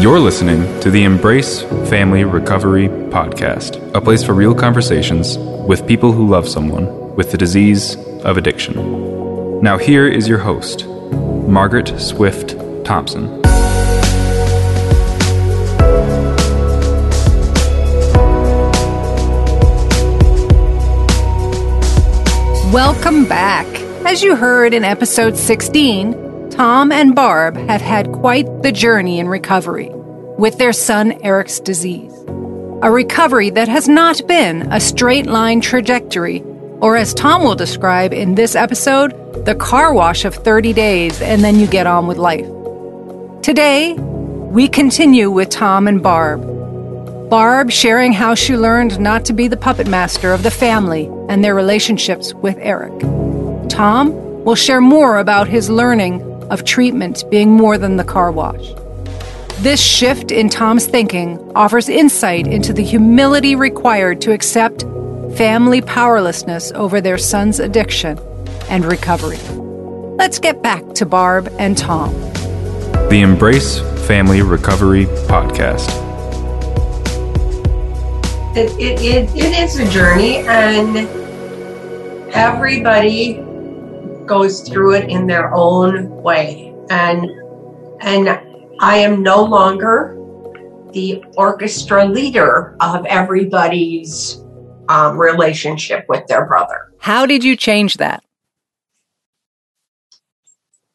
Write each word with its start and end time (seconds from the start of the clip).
You're 0.00 0.18
listening 0.18 0.80
to 0.80 0.90
the 0.90 1.04
Embrace 1.04 1.60
Family 1.90 2.24
Recovery 2.24 2.88
Podcast, 2.88 3.94
a 3.94 4.00
place 4.00 4.24
for 4.24 4.32
real 4.32 4.54
conversations 4.54 5.36
with 5.36 5.86
people 5.86 6.10
who 6.10 6.26
love 6.26 6.48
someone 6.48 7.14
with 7.16 7.32
the 7.32 7.36
disease 7.36 7.96
of 8.24 8.38
addiction. 8.38 9.60
Now, 9.60 9.76
here 9.76 10.08
is 10.08 10.26
your 10.26 10.38
host, 10.38 10.86
Margaret 10.86 12.00
Swift 12.00 12.56
Thompson. 12.82 13.42
Welcome 22.72 23.26
back. 23.26 23.66
As 24.06 24.22
you 24.22 24.34
heard 24.34 24.72
in 24.72 24.82
episode 24.82 25.36
16, 25.36 26.29
Tom 26.60 26.92
and 26.92 27.14
Barb 27.14 27.56
have 27.56 27.80
had 27.80 28.12
quite 28.12 28.44
the 28.62 28.70
journey 28.70 29.18
in 29.18 29.28
recovery 29.28 29.88
with 30.36 30.58
their 30.58 30.74
son 30.74 31.12
Eric's 31.22 31.58
disease. 31.58 32.12
A 32.82 32.90
recovery 32.90 33.48
that 33.48 33.66
has 33.66 33.88
not 33.88 34.20
been 34.28 34.70
a 34.70 34.78
straight 34.78 35.24
line 35.24 35.62
trajectory, 35.62 36.42
or 36.82 36.96
as 36.96 37.14
Tom 37.14 37.44
will 37.44 37.54
describe 37.54 38.12
in 38.12 38.34
this 38.34 38.54
episode, 38.54 39.12
the 39.46 39.54
car 39.54 39.94
wash 39.94 40.26
of 40.26 40.34
30 40.34 40.74
days 40.74 41.22
and 41.22 41.42
then 41.42 41.58
you 41.58 41.66
get 41.66 41.86
on 41.86 42.06
with 42.06 42.18
life. 42.18 42.46
Today, 43.40 43.94
we 43.94 44.68
continue 44.68 45.30
with 45.30 45.48
Tom 45.48 45.88
and 45.88 46.02
Barb. 46.02 46.42
Barb 47.30 47.70
sharing 47.70 48.12
how 48.12 48.34
she 48.34 48.54
learned 48.54 49.00
not 49.00 49.24
to 49.24 49.32
be 49.32 49.48
the 49.48 49.56
puppet 49.56 49.86
master 49.86 50.34
of 50.34 50.42
the 50.42 50.50
family 50.50 51.10
and 51.30 51.42
their 51.42 51.54
relationships 51.54 52.34
with 52.34 52.58
Eric. 52.58 52.92
Tom 53.70 54.12
will 54.44 54.54
share 54.54 54.82
more 54.82 55.16
about 55.16 55.48
his 55.48 55.70
learning 55.70 56.26
of 56.50 56.64
treatment 56.64 57.24
being 57.30 57.50
more 57.50 57.78
than 57.78 57.96
the 57.96 58.04
car 58.04 58.30
wash. 58.30 58.72
This 59.60 59.82
shift 59.82 60.30
in 60.30 60.48
Tom's 60.48 60.86
thinking 60.86 61.38
offers 61.54 61.88
insight 61.88 62.46
into 62.46 62.72
the 62.72 62.82
humility 62.82 63.54
required 63.54 64.20
to 64.22 64.32
accept 64.32 64.82
family 65.36 65.80
powerlessness 65.80 66.72
over 66.72 67.00
their 67.00 67.18
son's 67.18 67.60
addiction 67.60 68.18
and 68.68 68.84
recovery. 68.84 69.38
Let's 70.16 70.38
get 70.38 70.62
back 70.62 70.82
to 70.94 71.06
Barb 71.06 71.54
and 71.58 71.76
Tom. 71.76 72.12
The 73.08 73.20
Embrace 73.22 73.80
Family 74.06 74.42
Recovery 74.42 75.06
Podcast. 75.26 75.88
It, 78.56 78.72
it, 78.80 79.00
it, 79.00 79.36
it 79.36 79.58
is 79.58 79.78
a 79.78 79.88
journey, 79.90 80.38
and 80.38 81.06
everybody 82.34 83.44
goes 84.30 84.60
through 84.60 84.94
it 84.94 85.10
in 85.10 85.26
their 85.26 85.52
own 85.52 86.08
way. 86.22 86.72
And 86.88 87.28
and 88.00 88.28
I 88.80 88.96
am 88.96 89.22
no 89.22 89.42
longer 89.42 90.16
the 90.92 91.22
orchestra 91.36 92.06
leader 92.06 92.76
of 92.80 93.04
everybody's 93.06 94.38
um, 94.88 95.18
relationship 95.18 96.06
with 96.08 96.26
their 96.28 96.46
brother. 96.46 96.92
How 97.00 97.26
did 97.26 97.42
you 97.44 97.56
change 97.56 97.96
that? 97.96 98.22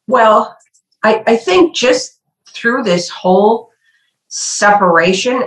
Well, 0.08 0.56
I, 1.02 1.22
I 1.26 1.36
think 1.36 1.76
just 1.76 2.20
through 2.48 2.84
this 2.84 3.08
whole 3.08 3.70
separation, 4.28 5.44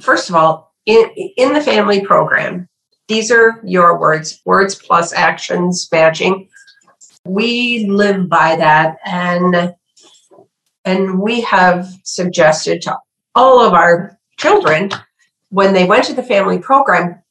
first 0.00 0.28
of 0.28 0.36
all, 0.36 0.74
in, 0.86 1.10
in 1.36 1.54
the 1.54 1.60
family 1.60 2.04
program, 2.04 2.68
these 3.08 3.30
are 3.30 3.60
your 3.64 3.98
words, 3.98 4.40
words 4.44 4.74
plus 4.74 5.12
actions 5.12 5.88
matching. 5.90 6.48
We 7.24 7.86
live 7.86 8.28
by 8.28 8.56
that 8.56 8.98
and 9.04 9.74
and 10.84 11.20
we 11.20 11.40
have 11.42 11.86
suggested 12.02 12.82
to 12.82 12.98
all 13.34 13.60
of 13.60 13.72
our 13.72 14.18
children 14.38 14.90
when 15.50 15.72
they 15.72 15.84
went 15.84 16.04
to 16.04 16.14
the 16.14 16.22
family 16.22 16.58
program, 16.58 17.22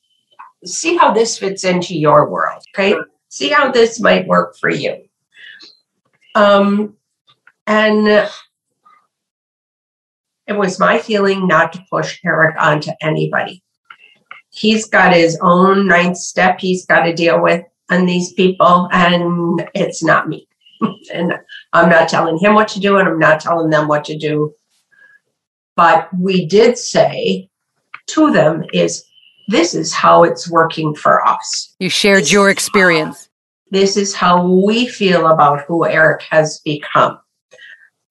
see 0.64 0.96
how 0.96 1.12
this 1.12 1.38
fits 1.38 1.64
into 1.64 1.98
your 1.98 2.30
world, 2.30 2.64
okay? 2.74 2.96
See 3.30 3.50
how 3.50 3.72
this 3.72 4.00
might 4.00 4.28
work 4.28 4.56
for 4.58 4.70
you. 4.70 5.04
Um, 6.36 6.96
and 7.68 8.08
it 8.08 8.30
was 10.54 10.80
my 10.80 11.00
feeling 11.00 11.48
not 11.48 11.74
to 11.74 11.86
push 11.90 12.20
Eric 12.24 12.56
onto 12.60 12.92
anybody. 13.02 13.64
He's 14.52 14.86
got 14.86 15.14
his 15.14 15.38
own 15.42 15.88
ninth 15.88 16.18
step 16.18 16.60
he's 16.60 16.86
got 16.86 17.04
to 17.04 17.14
deal 17.14 17.42
with 17.42 17.64
on 17.92 18.06
these 18.06 18.34
people, 18.34 18.88
and 18.92 19.70
it's 19.76 20.04
not 20.04 20.28
me. 20.28 20.48
and 21.14 21.34
I'm 21.74 21.90
not 21.90 22.10
telling 22.10 22.40
him 22.40 22.56
what 22.56 22.68
to 22.70 22.80
do, 22.80 22.98
and 22.98 23.08
I'm 23.08 23.20
not 23.20 23.40
telling 23.40 23.70
them 23.70 23.88
what 23.88 24.06
to 24.06 24.18
do. 24.18 24.56
But 25.76 26.10
we 26.18 26.46
did 26.46 26.78
say 26.78 27.50
to 28.08 28.32
them 28.32 28.64
is 28.74 29.04
this 29.48 29.74
is 29.74 29.94
how 29.94 30.24
it's 30.24 30.50
working 30.50 30.96
for 30.96 31.26
us. 31.28 31.76
You 31.80 31.90
shared 31.90 32.32
your 32.32 32.50
experience. 32.50 33.30
This 33.70 33.96
is 33.96 34.14
how 34.14 34.46
we 34.46 34.88
feel 34.88 35.28
about 35.28 35.62
who 35.62 35.86
Eric 35.86 36.24
has 36.30 36.60
become. 36.60 37.20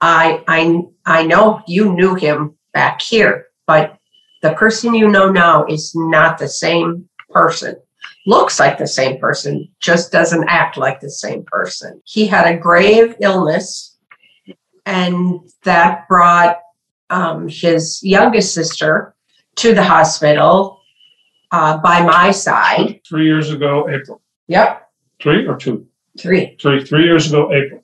I 0.01 0.43
I 0.49 0.83
I 1.05 1.27
know 1.27 1.63
you 1.67 1.93
knew 1.93 2.15
him 2.15 2.57
back 2.73 3.03
here, 3.03 3.47
but 3.67 3.97
the 4.43 4.55
person 4.55 4.95
you 4.95 5.09
know 5.09 5.31
now 5.31 5.67
is 5.67 5.93
not 5.95 6.39
the 6.39 6.49
same 6.49 7.09
person. 7.29 7.77
Looks 8.27 8.61
like 8.61 8.77
the 8.79 8.87
same 8.87 9.19
person, 9.19 9.69
just 9.81 10.13
doesn't 10.13 10.47
act 10.49 10.77
like 10.77 11.01
the 11.01 11.11
same 11.11 11.43
person. 11.45 12.03
He 12.05 12.27
had 12.27 12.47
a 12.47 12.59
grave 12.59 13.15
illness, 13.21 13.97
and 14.85 15.41
that 15.65 16.07
brought 16.09 16.59
um, 17.09 17.49
his 17.49 18.03
youngest 18.03 18.53
sister 18.55 19.15
to 19.57 19.75
the 19.75 19.83
hospital 19.83 20.81
uh, 21.51 21.79
by 21.79 22.03
my 22.03 22.31
side. 22.31 23.01
Three 23.09 23.25
years 23.25 23.51
ago, 23.51 23.89
April. 23.89 24.21
Yep, 24.49 24.89
Three 25.23 25.47
or 25.47 25.57
two? 25.57 25.87
three. 26.19 26.57
Three. 26.61 26.85
Three 26.85 27.05
years 27.05 27.29
ago, 27.29 27.53
April. 27.53 27.83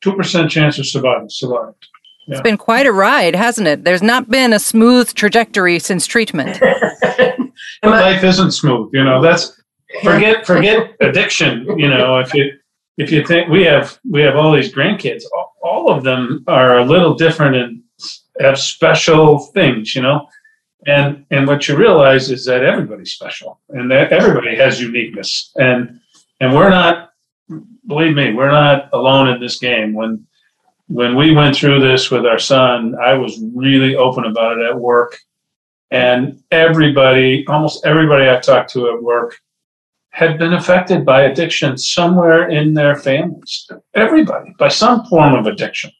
Two 0.00 0.14
percent 0.16 0.50
chance 0.50 0.78
of 0.78 0.86
surviving. 0.86 1.28
Survived. 1.28 1.86
It's 2.26 2.40
been 2.40 2.56
quite 2.56 2.86
a 2.86 2.92
ride, 2.92 3.34
hasn't 3.36 3.68
it? 3.68 3.84
There's 3.84 4.02
not 4.02 4.30
been 4.30 4.54
a 4.54 4.58
smooth 4.58 5.12
trajectory 5.12 5.78
since 5.78 6.06
treatment. 6.06 6.58
But 7.82 7.90
life 7.90 8.24
isn't 8.24 8.52
smooth. 8.52 8.90
You 8.92 9.04
know. 9.04 9.20
That's 9.22 9.60
forget 10.02 10.46
forget 10.46 10.94
addiction. 11.00 11.66
You 11.78 11.88
know, 11.88 12.18
if 12.18 12.32
you 12.34 12.52
if 12.96 13.10
you 13.10 13.26
think 13.26 13.48
we 13.48 13.64
have 13.64 13.98
we 14.10 14.22
have 14.22 14.36
all 14.36 14.52
these 14.52 14.72
grandkids, 14.72 15.22
all, 15.34 15.54
all 15.62 15.90
of 15.90 16.04
them 16.04 16.44
are 16.46 16.78
a 16.78 16.84
little 16.84 17.14
different 17.14 17.56
and 17.56 17.82
have 18.40 18.58
special 18.58 19.38
things. 19.38 19.94
You 19.94 20.02
know. 20.02 20.28
And 20.86 21.24
and 21.30 21.46
what 21.46 21.66
you 21.66 21.76
realize 21.76 22.30
is 22.30 22.44
that 22.44 22.62
everybody's 22.62 23.12
special, 23.12 23.60
and 23.70 23.90
that 23.90 24.12
everybody 24.12 24.54
has 24.56 24.80
uniqueness, 24.80 25.52
and 25.56 26.00
and 26.40 26.54
we're 26.54 26.70
not. 26.70 27.10
Believe 27.86 28.14
me, 28.14 28.32
we're 28.32 28.50
not 28.50 28.88
alone 28.94 29.28
in 29.28 29.40
this 29.40 29.58
game. 29.58 29.92
When 29.92 30.26
when 30.88 31.16
we 31.16 31.34
went 31.34 31.56
through 31.56 31.80
this 31.80 32.10
with 32.10 32.26
our 32.26 32.38
son, 32.38 32.94
I 33.02 33.14
was 33.14 33.40
really 33.54 33.96
open 33.96 34.24
about 34.24 34.58
it 34.58 34.66
at 34.66 34.78
work. 34.78 35.18
And 35.90 36.42
everybody, 36.50 37.46
almost 37.46 37.86
everybody 37.86 38.28
I 38.28 38.40
talked 38.40 38.72
to 38.72 38.90
at 38.90 39.02
work, 39.02 39.38
had 40.10 40.38
been 40.38 40.54
affected 40.54 41.04
by 41.04 41.22
addiction 41.22 41.76
somewhere 41.76 42.48
in 42.48 42.74
their 42.74 42.96
families. 42.96 43.68
Everybody, 43.94 44.54
by 44.58 44.68
some 44.68 45.04
form 45.06 45.34
of 45.34 45.46
addiction. 45.46 45.90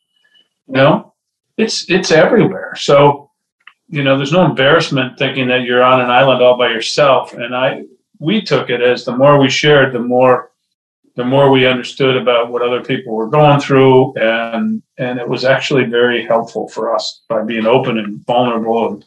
You 0.69 0.75
know, 0.75 1.15
it's 1.57 1.91
it's 1.91 2.11
everywhere. 2.11 2.75
So, 2.77 3.31
you 3.89 4.03
know, 4.03 4.17
there's 4.17 4.33
no 4.33 4.47
embarrassment 4.47 5.19
thinking 5.19 5.49
that 5.49 5.63
you're 5.63 5.83
on 5.83 6.01
an 6.01 6.11
island 6.11 6.43
all 6.43 6.57
by 6.57 6.69
yourself. 6.69 7.35
And 7.35 7.55
I 7.55 7.83
we 8.19 8.41
took 8.41 8.71
it 8.71 8.81
as 8.81 9.05
the 9.05 9.17
more 9.17 9.39
we 9.39 9.51
shared, 9.51 9.93
the 9.93 9.99
more 10.01 10.51
the 11.17 11.25
more 11.25 11.51
we 11.51 11.67
understood 11.67 12.17
about 12.17 12.51
what 12.51 12.63
other 12.63 12.83
people 12.83 13.15
were 13.15 13.29
going 13.29 13.61
through 13.61 14.15
and 14.17 14.83
and 14.99 15.19
it 15.19 15.29
was 15.29 15.45
actually 15.45 15.85
very 15.85 16.25
helpful 16.25 16.69
for 16.69 16.95
us 16.95 17.23
by 17.29 17.43
being 17.43 17.67
open 17.67 17.99
and 17.99 18.25
vulnerable 18.27 18.89
and 18.89 19.05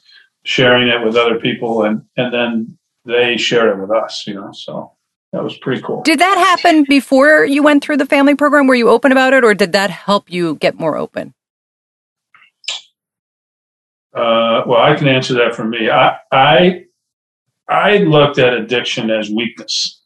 sharing 0.48 0.88
it 0.88 1.04
with 1.04 1.16
other 1.16 1.40
people 1.40 1.84
and 1.84 2.02
and 2.16 2.34
then 2.34 2.78
they 3.06 3.36
shared 3.38 3.70
it 3.70 3.82
with 3.82 3.92
us 3.92 4.26
you 4.26 4.34
know 4.34 4.50
so 4.54 4.92
that 5.34 5.44
was 5.44 5.58
pretty 5.58 5.82
cool. 5.82 6.04
Did 6.04 6.20
that 6.20 6.38
happen 6.38 6.86
before 6.88 7.44
you 7.44 7.62
went 7.62 7.84
through 7.84 7.98
the 7.98 8.06
family 8.06 8.34
program? 8.34 8.66
Were 8.66 8.76
you 8.76 8.90
open 8.90 9.12
about 9.12 9.34
it, 9.34 9.44
or 9.44 9.54
did 9.54 9.74
that 9.74 9.90
help 9.90 10.32
you 10.32 10.56
get 10.56 10.80
more 10.80 10.96
open? 10.96 11.34
uh, 14.14 14.64
well 14.66 14.82
i 14.82 14.96
can 14.96 15.08
answer 15.08 15.34
that 15.36 15.54
for 15.54 15.66
me. 15.66 15.90
I 15.90 16.18
i 16.32 16.86
i 17.68 17.98
looked 17.98 18.40
at 18.40 18.54
addiction 18.54 19.12
as 19.12 19.30
weakness. 19.30 20.02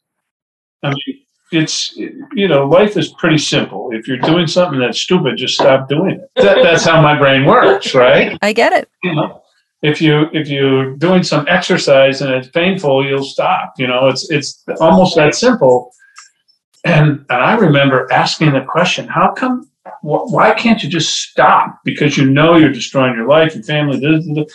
I 0.83 0.89
mean 0.89 1.23
it's 1.51 1.95
you 2.33 2.47
know 2.47 2.65
life 2.65 2.97
is 2.97 3.09
pretty 3.13 3.37
simple. 3.37 3.89
If 3.93 4.07
you're 4.07 4.17
doing 4.17 4.47
something 4.47 4.79
that's 4.79 4.99
stupid 4.99 5.37
just 5.37 5.53
stop 5.53 5.87
doing 5.87 6.19
it. 6.19 6.31
That, 6.35 6.63
that's 6.63 6.83
how 6.83 6.99
my 7.01 7.17
brain 7.17 7.45
works 7.45 7.93
right? 7.93 8.37
I 8.41 8.53
get 8.53 8.73
it. 8.73 8.89
you 9.03 9.15
know 9.15 9.40
if 9.81 10.01
you 10.01 10.27
if 10.33 10.47
you're 10.47 10.95
doing 10.95 11.23
some 11.23 11.45
exercise 11.47 12.21
and 12.21 12.31
it's 12.31 12.49
painful 12.49 13.05
you'll 13.05 13.23
stop 13.23 13.73
you 13.77 13.87
know 13.87 14.07
it's 14.07 14.29
it's 14.29 14.63
almost 14.79 15.15
that 15.15 15.33
simple 15.35 15.91
and 16.85 17.25
and 17.29 17.41
i 17.43 17.55
remember 17.55 18.11
asking 18.11 18.51
the 18.53 18.61
question 18.61 19.07
how 19.07 19.31
come 19.33 19.71
why 20.01 20.53
can't 20.53 20.83
you 20.83 20.89
just 20.89 21.21
stop? 21.21 21.79
Because 21.83 22.17
you 22.17 22.29
know 22.29 22.55
you're 22.55 22.71
destroying 22.71 23.15
your 23.15 23.27
life 23.27 23.55
and 23.55 23.65
family. 23.65 24.47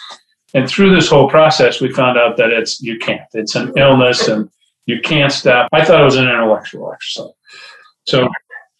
And 0.54 0.68
through 0.68 0.94
this 0.94 1.08
whole 1.08 1.28
process, 1.28 1.80
we 1.80 1.92
found 1.92 2.18
out 2.18 2.36
that 2.36 2.50
it's 2.50 2.80
you 2.80 2.98
can't. 2.98 3.28
It's 3.32 3.54
an 3.54 3.72
illness, 3.76 4.28
and 4.28 4.48
you 4.86 5.00
can't 5.00 5.32
stop. 5.32 5.68
I 5.72 5.84
thought 5.84 6.00
it 6.00 6.04
was 6.04 6.16
an 6.16 6.28
intellectual 6.28 6.92
exercise. 6.92 7.32
So 8.06 8.28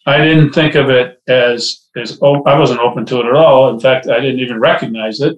I 0.05 0.17
didn't 0.19 0.53
think 0.53 0.75
of 0.75 0.89
it 0.89 1.21
as 1.27 1.87
as 1.95 2.19
I 2.21 2.57
wasn't 2.57 2.79
open 2.79 3.05
to 3.07 3.19
it 3.19 3.25
at 3.25 3.35
all. 3.35 3.69
In 3.69 3.79
fact, 3.79 4.07
I 4.07 4.19
didn't 4.19 4.39
even 4.39 4.59
recognize 4.59 5.19
it 5.19 5.37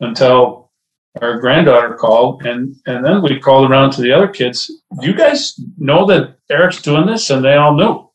until 0.00 0.70
our 1.22 1.40
granddaughter 1.40 1.94
called, 1.94 2.44
and 2.44 2.76
and 2.86 3.04
then 3.04 3.22
we 3.22 3.38
called 3.38 3.70
around 3.70 3.92
to 3.92 4.02
the 4.02 4.12
other 4.12 4.28
kids. 4.28 4.70
Do 5.00 5.06
you 5.06 5.14
guys 5.14 5.58
know 5.78 6.06
that 6.06 6.36
Eric's 6.50 6.82
doing 6.82 7.06
this? 7.06 7.30
And 7.30 7.44
they 7.44 7.54
all 7.54 7.74
knew. 7.74 8.08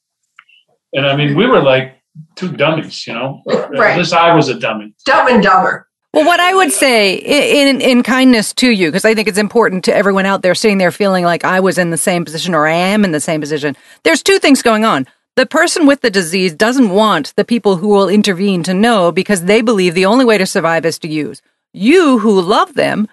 And 0.93 1.05
I 1.05 1.15
mean, 1.15 1.35
we 1.35 1.47
were 1.47 1.61
like 1.61 1.97
two 2.35 2.51
dummies, 2.51 3.07
you 3.07 3.13
know. 3.13 3.41
Right. 3.45 3.91
At 3.91 3.97
least 3.97 4.13
I 4.13 4.35
was 4.35 4.49
a 4.49 4.59
dummy. 4.59 4.93
Dumb 5.05 5.27
and 5.27 5.41
dumber. 5.41 5.87
Well, 6.13 6.25
what 6.25 6.41
I 6.41 6.53
would 6.53 6.73
say 6.73 7.15
in 7.15 7.79
in 7.79 8.03
kindness 8.03 8.53
to 8.55 8.69
you, 8.69 8.89
because 8.89 9.05
I 9.05 9.15
think 9.15 9.29
it's 9.29 9.37
important 9.37 9.85
to 9.85 9.95
everyone 9.95 10.25
out 10.25 10.41
there 10.41 10.53
sitting 10.53 10.77
there 10.77 10.91
feeling 10.91 11.23
like 11.23 11.45
I 11.45 11.61
was 11.61 11.77
in 11.77 11.89
the 11.89 11.97
same 11.97 12.25
position 12.25 12.53
or 12.53 12.67
I 12.67 12.73
am 12.73 13.05
in 13.05 13.11
the 13.11 13.21
same 13.21 13.39
position. 13.39 13.77
There's 14.03 14.21
two 14.21 14.37
things 14.37 14.61
going 14.61 14.83
on. 14.83 15.07
The 15.37 15.45
person 15.45 15.85
with 15.87 16.01
the 16.01 16.11
disease 16.11 16.53
doesn't 16.53 16.89
want 16.89 17.33
the 17.37 17.45
people 17.45 17.77
who 17.77 17.87
will 17.87 18.09
intervene 18.09 18.63
to 18.63 18.73
know 18.73 19.13
because 19.13 19.45
they 19.45 19.61
believe 19.61 19.93
the 19.93 20.05
only 20.05 20.25
way 20.25 20.37
to 20.37 20.45
survive 20.45 20.85
is 20.85 20.99
to 20.99 21.07
use. 21.07 21.41
You 21.73 22.19
who 22.19 22.41
love 22.41 22.73
them 22.73 23.07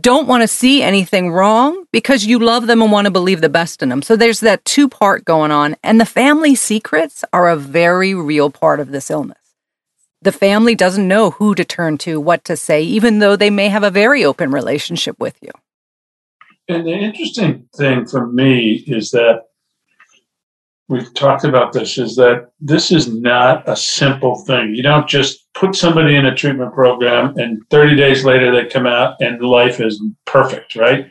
don't 0.00 0.26
want 0.26 0.42
to 0.42 0.48
see 0.48 0.82
anything 0.82 1.30
wrong 1.30 1.84
because 1.92 2.26
you 2.26 2.38
love 2.38 2.66
them 2.66 2.82
and 2.82 2.92
want 2.92 3.06
to 3.06 3.10
believe 3.10 3.40
the 3.40 3.48
best 3.48 3.82
in 3.82 3.88
them. 3.88 4.02
So 4.02 4.16
there's 4.16 4.40
that 4.40 4.64
two 4.64 4.88
part 4.88 5.24
going 5.24 5.50
on. 5.50 5.76
And 5.82 6.00
the 6.00 6.06
family 6.06 6.54
secrets 6.54 7.24
are 7.32 7.48
a 7.48 7.56
very 7.56 8.14
real 8.14 8.50
part 8.50 8.80
of 8.80 8.90
this 8.90 9.10
illness. 9.10 9.38
The 10.22 10.32
family 10.32 10.74
doesn't 10.74 11.06
know 11.06 11.30
who 11.30 11.54
to 11.54 11.64
turn 11.64 11.98
to, 11.98 12.20
what 12.20 12.44
to 12.44 12.56
say, 12.56 12.82
even 12.82 13.18
though 13.18 13.36
they 13.36 13.50
may 13.50 13.68
have 13.68 13.84
a 13.84 13.90
very 13.90 14.24
open 14.24 14.50
relationship 14.50 15.18
with 15.20 15.36
you. 15.40 15.50
And 16.68 16.86
the 16.86 16.92
interesting 16.94 17.68
thing 17.76 18.06
for 18.06 18.26
me 18.26 18.84
is 18.86 19.12
that 19.12 19.42
we've 20.88 21.12
talked 21.14 21.44
about 21.44 21.72
this 21.72 21.98
is 21.98 22.14
that 22.16 22.50
this 22.60 22.92
is 22.92 23.12
not 23.12 23.68
a 23.68 23.76
simple 23.76 24.36
thing. 24.44 24.74
You 24.74 24.82
don't 24.82 25.08
just 25.08 25.52
put 25.54 25.74
somebody 25.74 26.14
in 26.14 26.26
a 26.26 26.34
treatment 26.34 26.72
program 26.74 27.36
and 27.38 27.62
30 27.70 27.96
days 27.96 28.24
later 28.24 28.52
they 28.52 28.68
come 28.68 28.86
out 28.86 29.16
and 29.20 29.40
life 29.42 29.80
is 29.80 30.02
perfect, 30.26 30.76
right? 30.76 31.10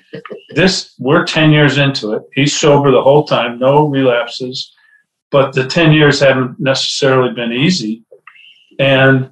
This, 0.51 0.95
we're 0.97 1.25
10 1.25 1.51
years 1.51 1.77
into 1.77 2.13
it. 2.13 2.23
He's 2.33 2.57
sober 2.57 2.91
the 2.91 3.01
whole 3.01 3.25
time, 3.25 3.59
no 3.59 3.87
relapses, 3.87 4.73
but 5.29 5.53
the 5.53 5.67
10 5.67 5.91
years 5.91 6.19
haven't 6.19 6.59
necessarily 6.59 7.33
been 7.33 7.51
easy. 7.51 8.03
And 8.79 9.31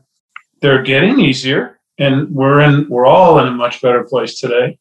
they're 0.61 0.83
getting 0.83 1.19
easier 1.19 1.79
and 1.99 2.29
we're 2.31 2.61
in, 2.61 2.89
we're 2.89 3.05
all 3.05 3.39
in 3.39 3.47
a 3.47 3.51
much 3.51 3.81
better 3.81 4.03
place 4.03 4.39
today. 4.39 4.77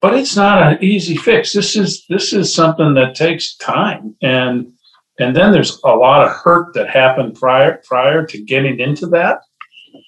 But 0.00 0.14
it's 0.14 0.36
not 0.36 0.62
an 0.62 0.78
easy 0.82 1.16
fix. 1.16 1.52
This 1.52 1.74
is 1.74 2.06
this 2.08 2.32
is 2.32 2.54
something 2.54 2.94
that 2.94 3.16
takes 3.16 3.56
time 3.56 4.14
and 4.22 4.72
and 5.18 5.34
then 5.34 5.52
there's 5.52 5.80
a 5.84 5.88
lot 5.88 6.26
of 6.26 6.32
hurt 6.32 6.74
that 6.74 6.88
happened 6.88 7.34
prior 7.34 7.80
prior 7.84 8.24
to 8.26 8.44
getting 8.44 8.80
into 8.80 9.06
that. 9.06 9.40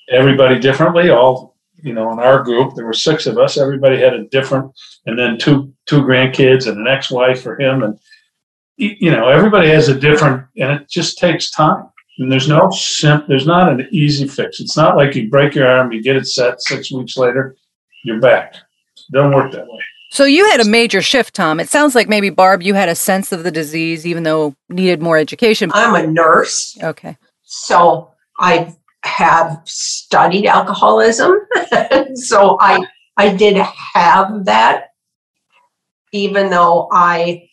Everybody 0.09 0.59
differently. 0.59 1.11
All 1.11 1.57
you 1.83 1.95
know, 1.95 2.13
in 2.13 2.19
our 2.19 2.43
group, 2.43 2.75
there 2.75 2.87
were 2.87 2.93
six 2.93 3.27
of 3.27 3.39
us. 3.39 3.57
Everybody 3.57 3.99
had 3.99 4.15
a 4.15 4.25
different, 4.29 4.73
and 5.07 5.19
then 5.19 5.39
two 5.39 5.73
two 5.87 6.03
grandkids 6.03 6.67
and 6.67 6.79
an 6.79 6.89
ex-wife 6.89 7.43
for 7.43 7.59
him, 7.61 7.83
and 7.83 7.99
you 8.77 9.11
know, 9.11 9.29
everybody 9.29 9.69
has 9.69 9.89
a 9.89 9.99
different, 9.99 10.47
and 10.57 10.73
it 10.73 10.89
just 10.89 11.19
takes 11.19 11.51
time. 11.51 11.87
And 12.19 12.31
there's 12.31 12.49
no 12.49 12.71
sim, 12.71 13.25
there's 13.29 13.47
not 13.47 13.73
an 13.73 13.89
easy 13.91 14.29
fix. 14.29 14.61
It's 14.61 14.77
not 14.77 14.97
like 14.97 15.15
you 15.15 15.31
break 15.31 15.55
your 15.55 15.67
arm, 15.67 15.93
you 15.93 16.03
get 16.03 16.17
it 16.17 16.27
set, 16.27 16.61
six 16.61 16.93
weeks 16.93 17.17
later, 17.17 17.57
you're 18.05 18.21
back. 18.21 18.55
It 18.55 19.13
doesn't 19.13 19.35
work 19.35 19.53
that 19.53 19.67
way. 19.67 19.81
So 20.11 20.25
you 20.25 20.51
had 20.51 20.61
a 20.61 20.65
major 20.65 21.03
shift, 21.03 21.35
Tom. 21.35 21.61
It 21.61 21.69
sounds 21.69 21.95
like 21.95 22.09
maybe 22.09 22.31
Barb, 22.31 22.63
you 22.63 22.75
had 22.75 22.89
a 22.89 22.97
sense 22.97 23.31
of 23.31 23.45
the 23.45 23.51
disease, 23.53 24.05
even 24.05 24.25
though 24.25 24.57
needed 24.69 25.01
more 25.01 25.17
education. 25.17 25.71
I'm 25.73 25.95
a 25.95 26.05
nurse. 26.05 26.77
Okay. 26.83 27.17
So 27.45 28.11
I 28.41 28.75
have 29.05 29.63
studied 29.65 30.47
alcoholism. 30.47 31.39
so 32.15 32.59
I 32.61 32.85
I 33.17 33.35
did 33.35 33.57
have 33.57 34.47
that, 34.47 34.89
even 36.13 36.51
though 36.51 36.89
I 36.93 37.49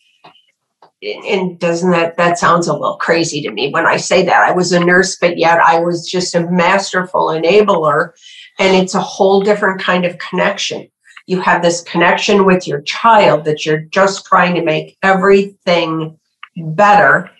and 1.00 1.60
doesn't 1.60 1.92
that 1.92 2.16
that 2.16 2.40
sounds 2.40 2.66
a 2.66 2.72
little 2.72 2.96
crazy 2.96 3.40
to 3.42 3.52
me 3.52 3.70
when 3.70 3.86
I 3.86 3.98
say 3.98 4.24
that 4.24 4.48
I 4.48 4.50
was 4.50 4.72
a 4.72 4.80
nurse, 4.80 5.16
but 5.16 5.38
yet 5.38 5.60
I 5.60 5.78
was 5.78 6.10
just 6.10 6.34
a 6.34 6.50
masterful 6.50 7.26
enabler, 7.26 8.10
and 8.58 8.76
it's 8.76 8.96
a 8.96 9.00
whole 9.00 9.42
different 9.42 9.80
kind 9.80 10.04
of 10.04 10.18
connection 10.18 10.88
you 11.28 11.38
have 11.42 11.60
this 11.60 11.82
connection 11.82 12.46
with 12.46 12.66
your 12.66 12.80
child 12.80 13.44
that 13.44 13.66
you're 13.66 13.82
just 13.82 14.24
trying 14.24 14.54
to 14.54 14.62
make 14.62 14.96
everything 15.02 16.18
better. 16.56 17.30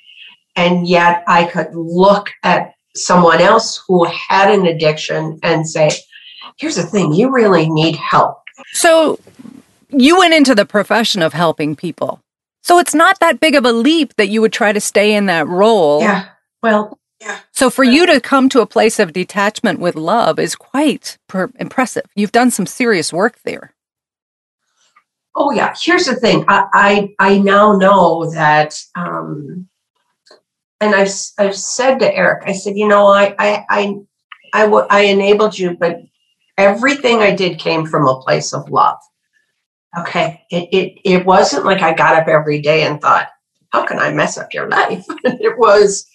And 0.57 0.87
yet 0.87 1.25
I 1.27 1.45
could 1.45 1.75
look 1.75 2.29
at 2.43 2.75
someone 2.95 3.41
else 3.41 3.83
who 3.89 4.05
had 4.05 4.53
an 4.53 4.67
addiction 4.67 5.41
and 5.43 5.67
say, 5.67 5.91
here's 6.59 6.77
the 6.77 6.83
thing, 6.83 7.15
you 7.15 7.31
really 7.31 7.71
need 7.71 7.97
help. 7.97 8.43
So 8.73 9.19
you 9.89 10.19
went 10.19 10.35
into 10.35 10.55
the 10.55 10.67
profession 10.67 11.23
of 11.23 11.33
helping 11.33 11.75
people. 11.75 12.21
So 12.63 12.79
it's 12.79 12.95
not 12.95 13.21
that 13.21 13.41
big 13.41 13.55
of 13.55 13.65
a 13.65 13.73
leap 13.73 14.17
that 14.17 14.29
you 14.29 14.43
would 14.43 14.53
try 14.53 14.73
to 14.73 14.81
stay 14.81 15.15
in 15.15 15.27
that 15.27 15.49
role. 15.49 16.03
Yeah. 16.03 16.27
Well, 16.63 16.99
yeah. 17.23 17.39
So 17.53 17.71
for 17.71 17.85
you 17.85 18.05
to 18.05 18.21
come 18.21 18.51
to 18.51 18.61
a 18.61 18.67
place 18.67 18.99
of 18.99 19.15
detachment 19.15 19.81
with 19.81 19.97
love 19.97 20.39
is 20.39 20.55
quite 20.55 21.17
per- 21.27 21.51
impressive. 21.59 22.05
You've 22.15 22.33
done 22.33 22.51
some 22.51 22.67
serious 22.67 23.15
work 23.15 23.39
there. 23.45 23.73
Oh 25.35 25.51
yeah. 25.53 25.75
Here's 25.81 26.07
the 26.07 26.17
thing. 26.17 26.45
I 26.49 26.65
I, 26.73 27.15
I 27.19 27.39
now 27.39 27.77
know 27.77 28.31
that, 28.33 28.79
um, 28.97 29.69
and 30.81 30.95
I've 30.95 31.11
I've 31.39 31.57
said 31.57 31.99
to 31.99 32.15
Eric, 32.15 32.45
I 32.47 32.53
said, 32.53 32.77
you 32.77 32.89
know, 32.89 33.07
I 33.07 33.35
I 33.39 33.65
I 33.69 33.95
I, 34.53 34.63
w- 34.65 34.87
I 34.91 35.03
enabled 35.03 35.59
you, 35.59 35.77
but 35.77 36.01
everything 36.57 37.19
I 37.19 37.35
did 37.35 37.59
came 37.59 37.87
from 37.87 38.09
a 38.09 38.21
place 38.21 38.53
of 38.53 38.71
love. 38.71 38.99
Okay. 39.99 40.43
It 40.51 40.69
it 40.73 40.99
it 41.05 41.27
wasn't 41.27 41.65
like 41.65 41.83
I 41.83 41.95
got 41.95 42.17
up 42.17 42.29
every 42.29 42.61
day 42.61 42.85
and 42.85 43.01
thought, 43.01 43.29
how 43.71 43.85
can 43.87 43.99
I 43.99 44.13
mess 44.13 44.39
up 44.39 44.53
your 44.55 44.69
life? 44.69 45.05
it 45.25 45.59
was 45.59 46.09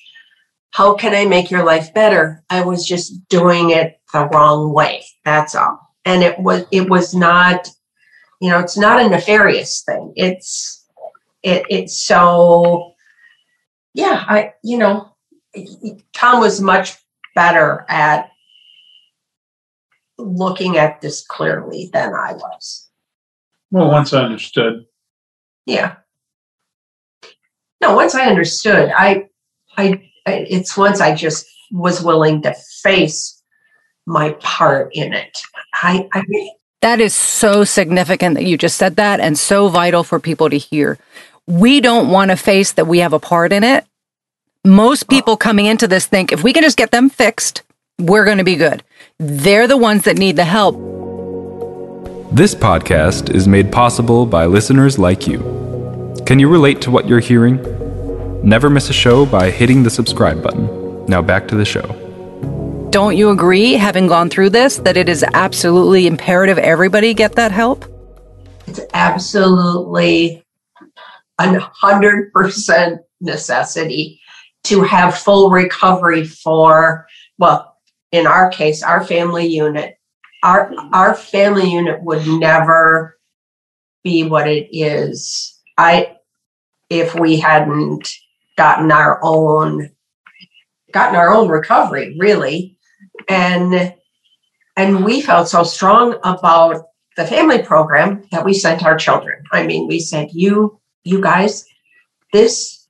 how 0.71 0.95
can 0.95 1.13
I 1.13 1.25
make 1.25 1.51
your 1.51 1.63
life 1.63 1.93
better? 1.93 2.43
I 2.49 2.61
was 2.63 2.85
just 2.85 3.27
doing 3.29 3.69
it 3.69 3.99
the 4.11 4.27
wrong 4.29 4.73
way. 4.73 5.05
That's 5.23 5.55
all. 5.55 5.79
And 6.05 6.23
it 6.23 6.37
was 6.39 6.65
it 6.71 6.89
was 6.89 7.13
not 7.15 7.69
you 8.43 8.49
know 8.49 8.59
it's 8.59 8.77
not 8.77 9.01
a 9.01 9.07
nefarious 9.07 9.83
thing. 9.83 10.11
It's 10.17 10.85
it 11.43 11.65
it's 11.69 11.97
so 11.97 12.93
yeah 13.93 14.25
i 14.27 14.51
you 14.65 14.77
know 14.77 15.15
tom 16.11 16.41
was 16.41 16.59
much 16.59 16.97
better 17.35 17.85
at 17.87 18.29
looking 20.17 20.77
at 20.77 20.99
this 20.99 21.25
clearly 21.25 21.89
than 21.93 22.13
i 22.13 22.33
was. 22.33 22.89
Well 23.71 23.89
once 23.89 24.11
i 24.11 24.21
understood. 24.21 24.87
Yeah. 25.65 25.95
No 27.79 27.95
once 27.95 28.13
i 28.13 28.25
understood 28.25 28.91
i 28.93 29.29
i, 29.77 30.01
I 30.27 30.45
it's 30.49 30.75
once 30.75 30.99
i 30.99 31.15
just 31.15 31.45
was 31.71 32.03
willing 32.03 32.41
to 32.41 32.53
face 32.81 33.41
my 34.05 34.33
part 34.41 34.89
in 34.93 35.13
it. 35.13 35.41
I 35.73 36.09
i 36.11 36.23
that 36.83 36.99
is 36.99 37.15
so 37.15 37.63
significant 37.63 38.35
that 38.35 38.43
you 38.43 38.57
just 38.57 38.75
said 38.75 38.97
that 38.97 39.21
and 39.21 39.39
so 39.39 39.69
vital 39.69 40.03
for 40.03 40.19
people 40.19 40.49
to 40.49 40.57
hear. 40.57 40.97
We 41.47 41.79
don't 41.79 42.09
want 42.09 42.31
to 42.31 42.35
face 42.35 42.73
that 42.73 42.87
we 42.87 42.99
have 42.99 43.13
a 43.13 43.19
part 43.19 43.53
in 43.53 43.63
it. 43.63 43.85
Most 44.65 45.07
people 45.07 45.37
coming 45.37 45.65
into 45.65 45.87
this 45.87 46.05
think 46.07 46.33
if 46.33 46.43
we 46.43 46.51
can 46.51 46.61
just 46.61 46.75
get 46.75 46.91
them 46.91 47.09
fixed, 47.09 47.61
we're 47.99 48.25
going 48.25 48.39
to 48.39 48.43
be 48.43 48.57
good. 48.57 48.83
They're 49.17 49.65
the 49.65 49.77
ones 49.77 50.03
that 50.03 50.17
need 50.17 50.35
the 50.35 50.43
help. 50.43 50.75
This 52.33 52.53
podcast 52.53 53.33
is 53.33 53.47
made 53.47 53.71
possible 53.71 54.25
by 54.25 54.45
listeners 54.45 54.99
like 54.99 55.25
you. 55.25 55.39
Can 56.25 56.37
you 56.37 56.49
relate 56.49 56.81
to 56.81 56.91
what 56.91 57.07
you're 57.07 57.21
hearing? 57.21 57.61
Never 58.43 58.69
miss 58.69 58.89
a 58.89 58.93
show 58.93 59.25
by 59.25 59.51
hitting 59.51 59.83
the 59.83 59.89
subscribe 59.89 60.43
button. 60.43 61.05
Now 61.05 61.21
back 61.21 61.47
to 61.47 61.55
the 61.55 61.63
show. 61.63 62.02
Don't 62.93 63.17
you 63.17 63.31
agree, 63.31 63.73
having 63.73 64.05
gone 64.05 64.29
through 64.29 64.51
this, 64.51 64.77
that 64.77 64.97
it 64.97 65.09
is 65.09 65.25
absolutely 65.33 66.05
imperative 66.05 66.59
everybody 66.59 67.15
get 67.15 67.33
that 67.37 67.51
help? 67.51 67.85
It's 68.67 68.81
absolutely 68.93 70.45
a 71.39 71.59
hundred 71.59 72.31
percent 72.33 73.01
necessity 73.19 74.21
to 74.65 74.83
have 74.83 75.17
full 75.17 75.49
recovery 75.49 76.23
for, 76.23 77.07
well, 77.39 77.75
in 78.11 78.27
our 78.27 78.51
case, 78.51 78.83
our 78.83 79.03
family 79.03 79.47
unit. 79.47 79.97
Our 80.43 80.71
our 80.93 81.15
family 81.15 81.71
unit 81.71 82.03
would 82.03 82.27
never 82.27 83.17
be 84.03 84.23
what 84.23 84.47
it 84.47 84.67
is. 84.71 85.59
I 85.79 86.17
if 86.91 87.15
we 87.15 87.39
hadn't 87.39 88.07
gotten 88.55 88.91
our 88.91 89.19
own 89.23 89.89
gotten 90.91 91.15
our 91.15 91.33
own 91.33 91.49
recovery, 91.49 92.15
really. 92.19 92.72
And 93.27 93.93
and 94.75 95.05
we 95.05 95.21
felt 95.21 95.47
so 95.47 95.63
strong 95.63 96.15
about 96.23 96.85
the 97.15 97.27
family 97.27 97.61
program 97.61 98.23
that 98.31 98.43
we 98.43 98.53
sent 98.53 98.83
our 98.83 98.97
children. 98.97 99.43
I 99.51 99.67
mean, 99.67 99.87
we 99.87 99.99
said, 99.99 100.29
you, 100.31 100.79
you 101.03 101.21
guys, 101.21 101.65
this 102.31 102.87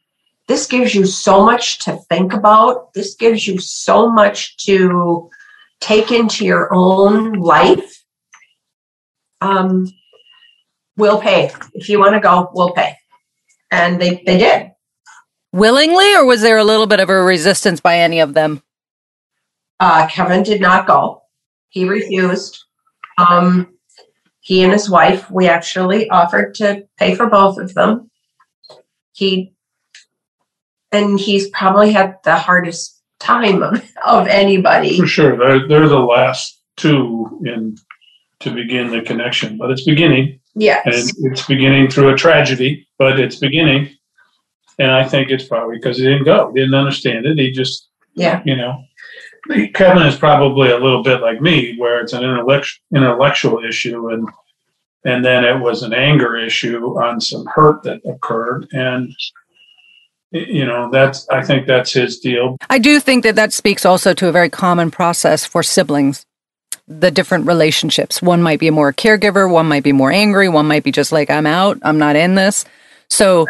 this 0.48 0.68
gives 0.68 0.94
you 0.94 1.06
so 1.06 1.46
much 1.46 1.80
to 1.80 1.98
think 2.10 2.34
about. 2.34 2.94
This 2.94 3.16
gives 3.16 3.48
you 3.48 3.60
so 3.60 4.10
much 4.12 4.58
to 4.66 5.30
take 5.80 6.12
into 6.12 6.46
your 6.46 6.74
own 6.74 7.34
life. 7.34 8.04
Um, 9.40 9.88
we'll 10.98 11.22
pay. 11.22 11.52
If 11.74 11.88
you 11.90 12.00
want 12.00 12.13
to 12.16 12.20
go, 12.20 12.50
we'll 12.54 12.72
pay. 12.72 12.98
And 13.72 14.02
they, 14.02 14.22
they 14.25 14.38
did. 14.38 14.72
Willingly, 15.54 16.13
or 16.16 16.25
was 16.25 16.42
there 16.42 16.58
a 16.58 16.63
little 16.63 16.88
bit 16.88 17.00
of 17.00 17.10
a 17.10 17.24
resistance 17.24 17.80
by 17.80 18.00
any 18.00 18.20
of 18.20 18.34
them? 18.34 18.62
Uh, 19.84 20.08
Kevin 20.08 20.44
did 20.44 20.62
not 20.62 20.88
go. 20.88 21.24
He 21.68 21.84
refused. 21.84 22.63
Um, 23.18 23.74
he 24.40 24.63
and 24.63 24.72
his 24.72 24.90
wife, 24.90 25.30
we 25.30 25.50
actually 25.50 26.10
offered 26.10 26.56
to 26.56 26.88
pay 26.98 27.16
for 27.16 27.28
both 27.28 27.58
of 27.58 27.74
them. 27.74 28.10
He, 29.12 29.54
and 30.94 31.20
he's 31.20 31.50
probably 31.50 31.92
had 31.92 32.16
the 32.24 32.38
hardest 32.38 33.02
time 33.20 33.62
of, 33.62 33.84
of 34.06 34.28
anybody. 34.28 34.98
For 35.02 35.06
sure. 35.06 35.36
They're, 35.36 35.68
they're 35.68 35.90
the 35.90 36.00
last 36.00 36.62
two 36.78 37.42
in 37.44 37.75
to 38.40 38.54
begin 38.54 38.90
the 38.90 39.02
connection, 39.02 39.58
but 39.58 39.70
it's 39.70 39.84
beginning. 39.84 40.40
Yes. 40.56 40.86
And 40.86 41.32
it's 41.32 41.46
beginning 41.46 41.90
through 41.90 42.13
a 42.13 42.16
tragedy, 42.16 42.88
but 42.98 43.20
it's 43.20 43.36
beginning. 43.36 43.90
And 44.80 44.92
I 44.92 45.04
think 45.04 45.30
it's 45.30 45.46
probably 45.46 45.75
because 45.75 45.98
he 45.98 46.06
didn't 46.06 46.24
go. 46.24 46.54
He 46.54 46.62
didn't 46.62 46.74
understand 46.74 47.25
it. 47.25 47.38
He 47.38 47.52
just, 47.52 47.90
yeah. 48.13 48.42
you 48.46 48.56
know, 48.56 48.82
Kevin 49.74 50.04
is 50.04 50.16
probably 50.16 50.72
a 50.72 50.78
little 50.78 51.04
bit 51.04 51.22
like 51.22 51.42
me, 51.42 51.76
where 51.78 52.00
it's 52.00 52.14
an 52.14 52.24
intellectual 52.24 53.64
issue, 53.64 54.10
and 54.10 54.28
and 55.06 55.24
then 55.24 55.44
it 55.44 55.60
was 55.60 55.84
an 55.84 55.94
anger 55.94 56.38
issue 56.38 56.80
on 57.02 57.20
some 57.20 57.46
hurt 57.54 57.84
that 57.84 58.00
occurred, 58.06 58.68
and 58.72 59.14
you 60.32 60.66
know 60.66 60.90
that's 60.90 61.28
I 61.30 61.44
think 61.44 61.68
that's 61.68 61.92
his 61.92 62.20
deal. 62.20 62.58
I 62.70 62.80
do 62.80 63.00
think 63.00 63.24
that 63.24 63.36
that 63.36 63.52
speaks 63.52 63.86
also 63.86 64.14
to 64.14 64.28
a 64.28 64.32
very 64.32 64.50
common 64.50 64.92
process 64.92 65.46
for 65.46 65.62
siblings. 65.64 66.26
The 66.86 67.12
different 67.12 67.48
relationships. 67.48 68.22
One 68.22 68.42
might 68.44 68.60
be 68.60 68.70
more 68.70 68.92
caregiver, 68.92 69.50
one 69.50 69.68
might 69.68 69.84
be 69.84 69.94
more 69.94 70.12
angry, 70.12 70.50
one 70.50 70.68
might 70.68 70.84
be 70.84 70.92
just 70.92 71.14
like, 71.14 71.30
I'm 71.30 71.46
out, 71.46 71.78
I'm 71.82 71.98
not 71.98 72.18
in 72.18 72.36
this. 72.36 72.66
So 73.10 73.48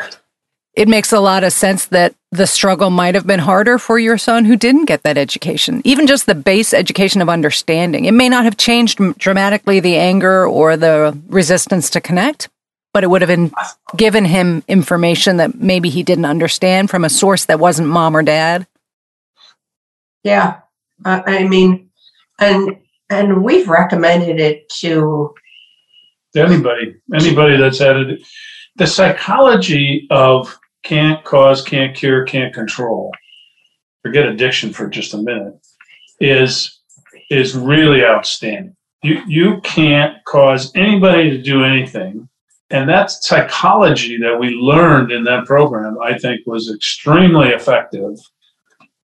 it 0.75 0.87
makes 0.87 1.13
a 1.13 1.19
lot 1.19 1.43
of 1.43 1.53
sense 1.53 1.85
that 1.87 2.15
the 2.31 2.47
struggle 2.47 2.89
might 2.89 3.13
have 3.13 3.27
been 3.27 3.39
harder 3.39 3.77
for 3.77 3.99
your 3.99 4.17
son 4.17 4.43
who 4.45 4.55
didn't 4.55 4.85
get 4.85 5.03
that 5.03 5.19
education, 5.19 5.81
even 5.83 6.07
just 6.07 6.25
the 6.25 6.33
base 6.33 6.73
education 6.73 7.21
of 7.21 7.29
understanding. 7.29 8.05
It 8.05 8.13
may 8.13 8.27
not 8.27 8.45
have 8.45 8.57
changed 8.57 8.99
dramatically 9.19 9.79
the 9.79 9.97
anger 9.97 10.47
or 10.47 10.75
the 10.75 11.17
resistance 11.27 11.91
to 11.91 12.01
connect, 12.01 12.49
but 12.91 13.03
it 13.03 13.09
would 13.11 13.21
have 13.21 13.27
been 13.27 13.51
given 13.95 14.25
him 14.25 14.63
information 14.67 15.37
that 15.37 15.55
maybe 15.55 15.89
he 15.89 16.01
didn't 16.01 16.25
understand 16.25 16.89
from 16.89 17.05
a 17.05 17.09
source 17.09 17.45
that 17.45 17.59
wasn't 17.59 17.87
mom 17.87 18.17
or 18.17 18.23
dad. 18.23 18.65
Yeah. 20.23 20.61
Uh, 21.05 21.21
I 21.25 21.47
mean, 21.47 21.89
and 22.39 22.77
and 23.09 23.43
we've 23.43 23.69
recommended 23.69 24.39
it 24.39 24.69
to 24.69 25.35
anybody, 26.35 26.95
anybody 27.13 27.57
that's 27.57 27.77
had 27.77 27.97
it. 27.97 28.21
The 28.75 28.87
psychology 28.87 30.07
of 30.09 30.57
can't 30.83 31.23
cause, 31.23 31.63
can't 31.63 31.95
cure, 31.95 32.25
can't 32.25 32.53
control, 32.53 33.11
forget 34.01 34.25
addiction 34.25 34.71
for 34.73 34.87
just 34.87 35.13
a 35.13 35.17
minute, 35.17 35.55
is 36.19 36.79
is 37.29 37.55
really 37.55 38.05
outstanding. 38.05 38.75
You 39.01 39.21
you 39.27 39.61
can't 39.61 40.23
cause 40.25 40.71
anybody 40.75 41.31
to 41.31 41.41
do 41.41 41.63
anything. 41.63 42.29
And 42.69 42.89
that 42.89 43.11
psychology 43.11 44.17
that 44.17 44.39
we 44.39 44.49
learned 44.49 45.11
in 45.11 45.23
that 45.25 45.45
program, 45.45 45.97
I 46.03 46.17
think, 46.17 46.41
was 46.47 46.73
extremely 46.73 47.49
effective 47.49 48.17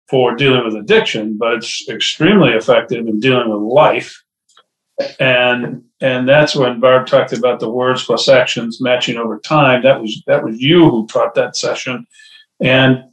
for 0.08 0.34
dealing 0.34 0.64
with 0.64 0.76
addiction, 0.76 1.38
but 1.38 1.54
it's 1.54 1.88
extremely 1.88 2.50
effective 2.50 3.06
in 3.06 3.20
dealing 3.20 3.48
with 3.48 3.62
life. 3.62 4.22
And 5.18 5.84
and 6.04 6.28
that's 6.28 6.54
when 6.54 6.80
Barb 6.80 7.06
talked 7.06 7.32
about 7.32 7.60
the 7.60 7.70
words 7.70 8.04
plus 8.04 8.28
actions 8.28 8.78
matching 8.78 9.16
over 9.16 9.38
time. 9.38 9.82
That 9.82 10.02
was 10.02 10.22
that 10.26 10.44
was 10.44 10.60
you 10.60 10.90
who 10.90 11.06
taught 11.06 11.34
that 11.34 11.56
session, 11.56 12.06
and 12.60 13.04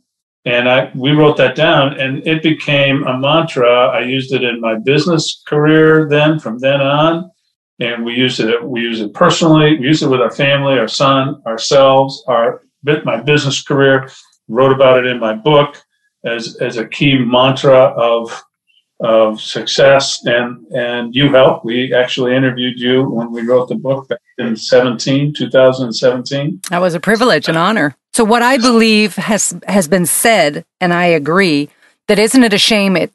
and 0.44 0.68
I 0.68 0.92
we 0.94 1.12
wrote 1.12 1.38
that 1.38 1.56
down, 1.56 1.98
and 1.98 2.28
it 2.28 2.44
became 2.44 3.08
a 3.08 3.18
mantra. 3.18 3.88
I 3.88 4.02
used 4.02 4.34
it 4.34 4.44
in 4.44 4.60
my 4.60 4.78
business 4.78 5.42
career 5.48 6.10
then, 6.10 6.38
from 6.38 6.60
then 6.60 6.82
on, 6.82 7.32
and 7.80 8.04
we 8.04 8.14
used 8.14 8.42
it. 8.42 8.62
We 8.62 8.82
use 8.82 9.00
it 9.00 9.14
personally. 9.14 9.80
We 9.80 9.86
use 9.86 10.04
it 10.04 10.10
with 10.10 10.20
our 10.20 10.36
family, 10.46 10.78
our 10.78 10.90
son, 10.90 11.42
ourselves, 11.48 12.22
our 12.28 12.62
my 13.06 13.22
business 13.22 13.64
career. 13.64 14.10
Wrote 14.50 14.74
about 14.74 15.00
it 15.00 15.06
in 15.06 15.18
my 15.18 15.34
book 15.34 15.82
as 16.26 16.58
as 16.58 16.76
a 16.76 16.90
key 16.90 17.18
mantra 17.18 17.94
of 17.96 18.44
of 19.02 19.42
success. 19.42 20.24
And 20.26 20.66
and 20.68 21.16
you 21.16 21.32
helped. 21.32 21.66
We 21.66 21.94
actually 21.94 22.36
interviewed 22.36 22.80
you 22.80 23.04
when 23.04 23.32
we 23.32 23.42
wrote 23.42 23.70
the 23.70 23.76
book 23.76 24.08
back 24.08 24.20
in 24.38 24.56
17 24.56 25.34
2017 25.34 26.62
that 26.70 26.80
was 26.80 26.94
a 26.94 27.00
privilege 27.00 27.48
and 27.48 27.58
honor. 27.58 27.96
So 28.14 28.24
what 28.24 28.42
i 28.42 28.58
believe 28.58 29.16
has 29.16 29.56
has 29.68 29.88
been 29.88 30.06
said 30.06 30.66
and 30.80 30.94
i 30.94 31.06
agree 31.06 31.70
that 32.08 32.20
isn't 32.20 32.44
it 32.44 32.54
a 32.54 32.58
shame 32.58 32.96
it 32.96 33.12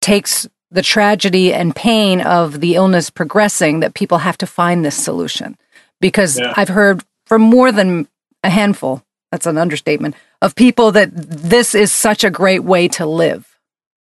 takes 0.00 0.48
the 0.70 0.82
tragedy 0.82 1.54
and 1.54 1.74
pain 1.74 2.20
of 2.20 2.60
the 2.60 2.74
illness 2.74 3.10
progressing 3.10 3.80
that 3.80 3.94
people 3.94 4.18
have 4.18 4.38
to 4.38 4.46
find 4.46 4.84
this 4.84 4.96
solution? 4.96 5.56
Because 6.00 6.38
yeah. 6.38 6.52
i've 6.56 6.68
heard 6.68 7.02
from 7.26 7.42
more 7.42 7.72
than 7.72 8.08
a 8.44 8.50
handful 8.50 9.02
that's 9.32 9.46
an 9.46 9.58
understatement 9.58 10.14
of 10.42 10.54
people 10.54 10.92
that 10.92 11.10
this 11.12 11.74
is 11.74 11.92
such 11.92 12.22
a 12.22 12.30
great 12.30 12.62
way 12.62 12.88
to 12.88 13.06
live 13.06 13.55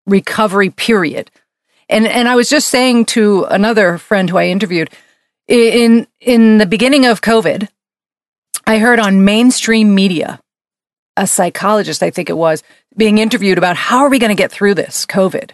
recovery 0.06 0.70
period. 0.70 1.32
And 1.90 2.08
and 2.08 2.28
I 2.28 2.36
was 2.36 2.50
just 2.50 2.68
saying 2.68 3.06
to 3.06 3.46
another 3.46 3.98
friend 3.98 4.30
who 4.30 4.38
I 4.38 4.48
interviewed 4.48 4.90
in 5.48 6.08
in 6.20 6.58
the 6.58 6.66
beginning 6.66 7.06
of 7.06 7.22
COVID, 7.22 7.68
I 8.66 8.78
heard 8.78 9.00
on 9.00 9.26
mainstream 9.26 9.94
media 9.94 10.40
a 11.16 11.28
psychologist, 11.28 12.02
I 12.02 12.10
think 12.10 12.30
it 12.30 12.38
was, 12.38 12.64
being 12.96 13.18
interviewed 13.18 13.58
about 13.58 13.76
how 13.76 14.00
are 14.00 14.10
we 14.10 14.20
going 14.20 14.36
to 14.36 14.42
get 14.42 14.52
through 14.52 14.74
this 14.76 15.06
COVID. 15.06 15.52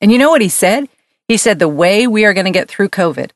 And 0.00 0.10
you 0.10 0.18
know 0.18 0.30
what 0.30 0.42
he 0.42 0.48
said? 0.48 0.88
He 1.28 1.36
said 1.36 1.58
the 1.58 1.68
way 1.68 2.06
we 2.06 2.24
are 2.24 2.34
going 2.34 2.46
to 2.46 2.50
get 2.50 2.68
through 2.68 2.88
COVID 2.88 3.30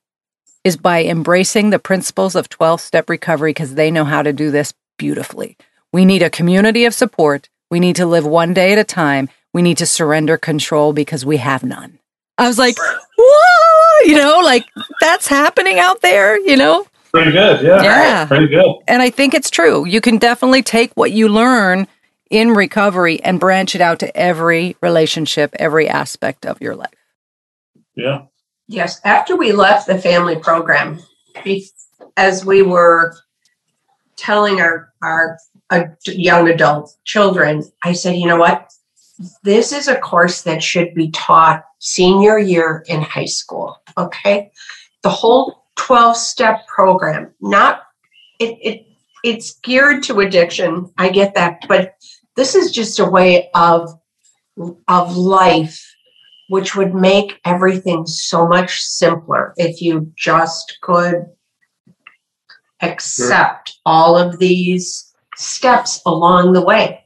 is 0.64 0.76
by 0.76 1.04
embracing 1.04 1.70
the 1.70 1.78
principles 1.78 2.34
of 2.34 2.48
12 2.48 2.80
step 2.80 3.08
recovery 3.08 3.50
because 3.50 3.74
they 3.74 3.90
know 3.90 4.04
how 4.04 4.22
to 4.22 4.32
do 4.32 4.50
this 4.50 4.74
beautifully. 4.98 5.56
We 5.92 6.04
need 6.04 6.22
a 6.22 6.30
community 6.30 6.84
of 6.84 6.94
support. 6.94 7.48
We 7.70 7.78
need 7.78 7.96
to 7.96 8.06
live 8.06 8.26
one 8.26 8.52
day 8.52 8.72
at 8.72 8.78
a 8.78 8.84
time 8.84 9.28
we 9.56 9.62
need 9.62 9.78
to 9.78 9.86
surrender 9.86 10.36
control 10.36 10.92
because 10.92 11.25
we 11.25 11.38
have 11.38 11.64
none. 11.64 11.98
I 12.36 12.46
was 12.46 12.58
like, 12.58 12.76
whoa, 13.16 14.06
you 14.06 14.14
know, 14.14 14.40
like 14.44 14.66
that's 15.00 15.26
happening 15.26 15.78
out 15.78 16.02
there, 16.02 16.38
you 16.38 16.58
know? 16.58 16.86
Pretty 17.10 17.32
good. 17.32 17.64
Yeah. 17.64 17.82
Yeah. 17.82 18.26
Pretty 18.26 18.48
good. 18.48 18.66
And 18.86 19.00
I 19.00 19.08
think 19.08 19.32
it's 19.32 19.48
true. 19.48 19.86
You 19.86 20.02
can 20.02 20.18
definitely 20.18 20.62
take 20.62 20.92
what 20.92 21.10
you 21.10 21.30
learn 21.30 21.86
in 22.28 22.50
recovery 22.50 23.18
and 23.22 23.40
branch 23.40 23.75
it 23.75 23.80
out 23.80 23.98
to 24.00 24.14
every 24.14 24.76
relationship, 24.82 25.56
every 25.58 25.88
aspect 25.88 26.44
of 26.44 26.60
your 26.60 26.76
life. 26.76 26.92
Yeah. 27.94 28.25
Yes. 28.68 29.00
After 29.06 29.36
we 29.36 29.52
left 29.52 29.86
the 29.86 29.98
family 29.98 30.36
program, 30.36 31.00
as 32.18 32.44
we 32.44 32.60
were 32.60 33.16
telling 34.16 34.60
our, 34.60 34.92
our 35.00 35.38
uh, 35.70 35.84
young 36.04 36.46
adult 36.50 36.94
children, 37.06 37.64
I 37.82 37.94
said, 37.94 38.16
you 38.16 38.26
know 38.26 38.36
what? 38.36 38.70
This 39.42 39.73
is 39.73 39.88
a 39.88 39.99
course 39.99 40.42
that 40.42 40.62
should 40.62 40.94
be 40.94 41.11
taught 41.11 41.64
senior 41.78 42.38
year 42.38 42.85
in 42.88 43.00
high 43.00 43.25
school. 43.26 43.76
Okay. 43.96 44.50
The 45.02 45.11
whole 45.11 45.64
12 45.76 46.16
step 46.16 46.66
program, 46.66 47.32
not 47.40 47.82
it, 48.38 48.58
it 48.62 48.87
it's 49.25 49.58
geared 49.61 50.02
to 50.04 50.20
addiction. 50.20 50.90
I 50.99 51.08
get 51.08 51.35
that, 51.35 51.64
but 51.68 51.94
this 52.37 52.54
is 52.54 52.70
just 52.70 52.99
a 52.99 53.04
way 53.04 53.50
of 53.54 53.99
of 54.88 55.16
life 55.16 55.82
which 56.49 56.76
would 56.76 56.94
make 56.94 57.40
everything 57.44 58.06
so 58.06 58.46
much 58.46 58.80
simpler 58.80 59.52
if 59.56 59.82
you 59.82 60.12
just 60.16 60.78
could 60.80 61.26
accept 62.82 63.70
sure. 63.70 63.82
all 63.85 64.16
of 64.16 64.38
these 64.38 65.12
steps 65.35 66.00
along 66.06 66.52
the 66.52 66.62
way. 66.62 67.05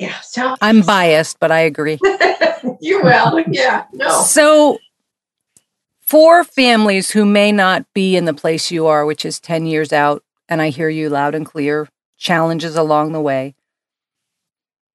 Yeah. 0.00 0.20
So 0.22 0.56
I'm 0.62 0.82
biased, 0.82 1.40
but 1.40 1.52
I 1.52 1.60
agree. 1.62 2.00
you 2.80 3.02
will. 3.02 3.40
Yeah. 3.50 3.86
No. 3.94 4.10
So 4.10 4.78
for 6.00 6.44
families 6.44 7.10
who 7.12 7.26
may 7.26 7.52
not 7.52 7.86
be 7.94 8.16
in 8.16 8.26
the 8.26 8.34
place 8.34 8.70
you 8.72 8.86
are, 8.88 9.06
which 9.06 9.24
is 9.26 9.40
10 9.40 9.66
years 9.66 9.92
out, 9.92 10.24
and 10.48 10.62
I 10.62 10.70
hear 10.70 10.90
you 10.90 11.10
loud 11.10 11.34
and 11.36 11.46
clear, 11.46 11.88
challenges 12.18 12.76
along 12.76 13.12
the 13.12 13.20
way. 13.22 13.54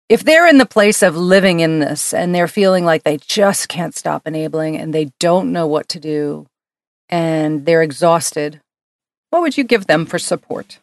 if 0.10 0.24
they're 0.24 0.48
in 0.48 0.60
the 0.60 0.66
place 0.68 1.04
of 1.04 1.18
living 1.18 1.62
in 1.62 1.80
this 1.80 2.14
and 2.14 2.34
they're 2.36 2.48
feeling 2.48 2.86
like 2.86 3.04
they 3.04 3.18
just 3.18 3.70
can't 3.70 3.96
stop 3.96 4.28
enabling 4.28 4.78
and 4.78 4.94
they 4.94 5.06
don't 5.20 5.52
know 5.52 5.68
what 5.68 5.90
to 5.90 6.00
do 6.00 6.48
and 7.10 7.66
they're 7.66 7.84
exhausted, 7.84 8.62
what 9.32 9.42
would 9.42 9.58
you 9.58 9.64
give 9.64 9.88
them 9.88 10.06
for 10.06 10.20
support? 10.20 10.80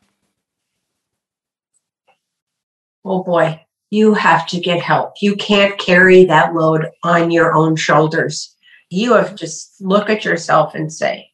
Oh 3.04 3.22
boy, 3.24 3.64
you 3.92 4.14
have 4.14 4.46
to 4.46 4.58
get 4.58 4.80
help. 4.80 5.12
You 5.20 5.36
can't 5.36 5.78
carry 5.78 6.24
that 6.24 6.54
load 6.54 6.86
on 7.04 7.30
your 7.30 7.54
own 7.54 7.76
shoulders. 7.76 8.56
You 8.88 9.12
have 9.12 9.32
to 9.32 9.36
just 9.36 9.74
look 9.82 10.08
at 10.08 10.24
yourself 10.24 10.74
and 10.74 10.90
say, 10.90 11.28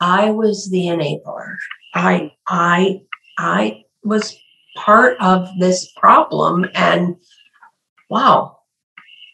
I 0.00 0.30
was 0.30 0.70
the 0.70 0.86
enabler. 0.86 1.56
I 1.94 2.32
I 2.48 3.02
I 3.36 3.84
was 4.02 4.34
part 4.76 5.18
of 5.20 5.46
this 5.60 5.92
problem 5.96 6.64
and 6.74 7.14
wow 8.08 8.56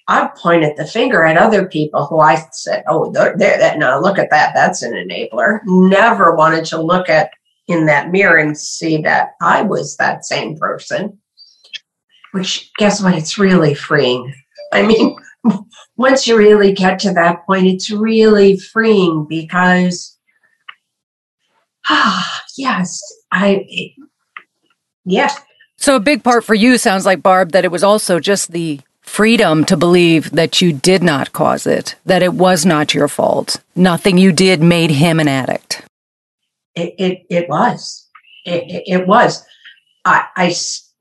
i 0.08 0.28
pointed 0.36 0.76
the 0.76 0.84
finger 0.84 1.24
at 1.24 1.36
other 1.36 1.68
people 1.68 2.04
who 2.06 2.18
i 2.18 2.34
said 2.50 2.82
oh 2.88 3.12
that 3.12 3.76
now 3.78 4.00
look 4.00 4.18
at 4.18 4.30
that 4.30 4.52
that's 4.52 4.82
an 4.82 4.92
enabler 4.92 5.60
never 5.64 6.34
wanted 6.34 6.64
to 6.64 6.82
look 6.82 7.08
at 7.08 7.30
in 7.68 7.86
that 7.86 8.10
mirror 8.10 8.38
and 8.38 8.58
see 8.58 9.00
that 9.00 9.34
i 9.40 9.62
was 9.62 9.96
that 9.96 10.24
same 10.24 10.56
person 10.56 11.16
which 12.32 12.70
guess 12.78 13.02
what 13.02 13.14
it's 13.14 13.38
really 13.38 13.74
freeing 13.74 14.32
i 14.72 14.82
mean 14.82 15.16
once 15.96 16.26
you 16.26 16.36
really 16.36 16.72
get 16.72 16.98
to 16.98 17.12
that 17.12 17.44
point 17.46 17.66
it's 17.66 17.90
really 17.90 18.58
freeing 18.58 19.26
because 19.28 20.16
ah 21.88 22.42
yes 22.56 23.00
i 23.32 23.64
yeah. 25.08 25.30
So 25.76 25.96
a 25.96 26.00
big 26.00 26.22
part 26.22 26.44
for 26.44 26.54
you 26.54 26.76
sounds 26.76 27.06
like 27.06 27.22
Barb 27.22 27.52
that 27.52 27.64
it 27.64 27.70
was 27.70 27.82
also 27.82 28.20
just 28.20 28.52
the 28.52 28.80
freedom 29.00 29.64
to 29.64 29.76
believe 29.76 30.30
that 30.32 30.60
you 30.60 30.72
did 30.72 31.02
not 31.02 31.32
cause 31.32 31.66
it, 31.66 31.94
that 32.04 32.22
it 32.22 32.34
was 32.34 32.66
not 32.66 32.92
your 32.92 33.08
fault. 33.08 33.62
Nothing 33.74 34.18
you 34.18 34.32
did 34.32 34.60
made 34.60 34.90
him 34.90 35.18
an 35.18 35.28
addict. 35.28 35.82
It 36.74 36.94
it, 36.98 37.26
it 37.30 37.48
was. 37.48 38.06
It, 38.44 38.64
it, 38.70 38.82
it 38.86 39.06
was. 39.06 39.44
I, 40.04 40.26
I 40.36 40.50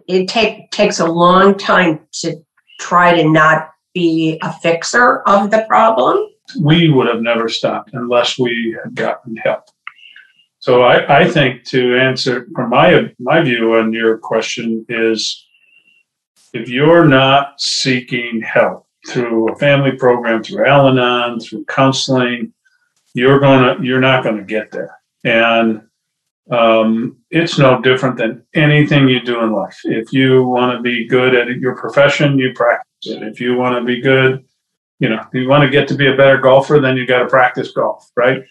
it 0.08 0.28
take 0.28 0.72
takes 0.72 1.00
a 1.00 1.06
long 1.06 1.58
time 1.58 2.00
to 2.22 2.36
try 2.80 3.16
to 3.22 3.30
not 3.30 3.72
be 3.94 4.40
a 4.42 4.54
fixer 4.54 5.22
of 5.22 5.52
the 5.52 5.66
problem. 5.68 6.28
We 6.62 6.90
would 6.90 7.08
have 7.08 7.22
never 7.22 7.50
stopped 7.50 7.92
unless 7.94 8.40
we 8.40 8.78
had 8.84 8.96
gotten 8.96 9.36
help. 9.38 9.66
So 10.60 10.84
I, 10.84 11.22
I 11.22 11.30
think 11.30 11.64
to 11.66 11.98
answer 11.98 12.48
from 12.56 12.70
my 12.70 13.14
my 13.20 13.42
view 13.42 13.76
on 13.76 13.94
your 13.94 14.18
question 14.18 14.86
is 14.90 15.46
if 16.54 16.70
you're 16.70 17.06
not 17.06 17.60
seeking 17.60 18.42
help 18.42 18.86
through 19.08 19.50
a 19.50 19.56
family 19.56 19.92
program, 19.92 20.44
through 20.44 20.66
Al-Anon, 20.66 21.40
through 21.40 21.66
counseling, 21.66 22.54
you're 23.14 23.40
gonna 23.40 23.78
you're 23.82 24.00
not 24.00 24.24
gonna 24.24 24.44
get 24.44 24.72
there. 24.72 24.98
And 25.24 25.87
um, 26.52 27.18
it's 27.30 27.58
no 27.58 27.82
different 27.82 28.18
than 28.18 28.44
anything 28.54 29.08
you 29.08 29.22
do 29.22 29.42
in 29.42 29.52
life. 29.52 29.78
If 29.84 30.14
you 30.14 30.44
want 30.46 30.78
to 30.78 30.82
be 30.82 31.08
good 31.08 31.36
at 31.36 31.48
your 31.58 31.76
profession, 31.76 32.40
you 32.40 32.54
practice 32.54 32.86
it. 33.06 33.24
If 33.24 33.40
you 33.40 33.56
want 33.56 33.78
to 33.78 33.84
be 33.84 34.02
good, 34.02 34.46
you 35.00 35.10
know, 35.10 35.22
if 35.22 35.34
you 35.34 35.48
want 35.48 35.64
to 35.64 35.70
get 35.70 35.88
to 35.90 35.96
be 35.96 36.08
a 36.08 36.16
better 36.16 36.38
golfer, 36.38 36.80
then 36.80 36.98
you 36.98 37.06
got 37.06 37.20
to 37.20 37.28
practice 37.28 37.72
golf, 37.72 38.10
right? 38.16 38.44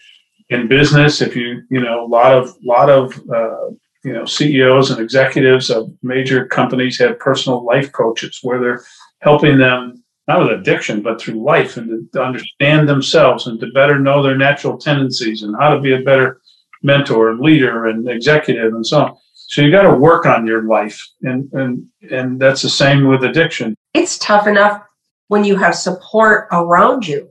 in 0.49 0.67
business, 0.67 1.21
if 1.21 1.35
you 1.35 1.63
you 1.69 1.81
know 1.81 2.05
a 2.05 2.07
lot 2.07 2.33
of 2.33 2.55
lot 2.63 2.89
of 2.89 3.13
uh, 3.29 3.69
you 4.03 4.13
know 4.13 4.25
CEOs 4.25 4.91
and 4.91 5.01
executives 5.01 5.69
of 5.69 5.91
major 6.01 6.45
companies 6.45 6.99
have 6.99 7.19
personal 7.19 7.65
life 7.65 7.91
coaches 7.91 8.39
where 8.43 8.59
they're 8.59 8.83
helping 9.21 9.57
them 9.57 10.03
not 10.27 10.39
with 10.39 10.59
addiction 10.59 11.01
but 11.01 11.19
through 11.19 11.43
life 11.43 11.77
and 11.77 12.11
to 12.13 12.21
understand 12.21 12.87
themselves 12.87 13.47
and 13.47 13.59
to 13.59 13.67
better 13.73 13.99
know 13.99 14.21
their 14.21 14.37
natural 14.37 14.77
tendencies 14.77 15.41
and 15.43 15.55
how 15.59 15.73
to 15.73 15.81
be 15.81 15.93
a 15.93 16.01
better 16.01 16.41
mentor 16.83 17.29
and 17.29 17.39
leader 17.39 17.85
and 17.85 18.07
executive 18.09 18.73
and 18.73 18.85
so 18.85 19.01
on. 19.01 19.17
So 19.33 19.61
you 19.61 19.71
got 19.71 19.83
to 19.83 19.95
work 19.95 20.25
on 20.25 20.45
your 20.45 20.63
life 20.63 21.01
and 21.21 21.49
and 21.53 21.85
and 22.11 22.39
that's 22.39 22.61
the 22.61 22.69
same 22.69 23.07
with 23.07 23.23
addiction. 23.23 23.75
It's 23.93 24.17
tough 24.17 24.47
enough 24.47 24.81
when 25.27 25.43
you 25.43 25.55
have 25.55 25.75
support 25.75 26.47
around 26.51 27.07
you. 27.07 27.29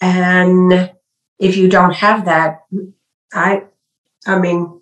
And 0.00 0.92
if 1.38 1.56
you 1.56 1.68
don't 1.68 1.94
have 1.94 2.24
that, 2.26 2.60
I, 3.32 3.64
I 4.26 4.38
mean, 4.38 4.80